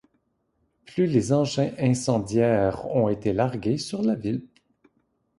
Plus 0.87 1.07
de 1.13 1.31
engins 1.31 1.73
incendiaires 1.77 2.87
ont 2.87 3.07
été 3.07 3.33
largués 3.33 3.77
sur 3.77 4.01
la 4.01 4.15
ville. 4.15 4.41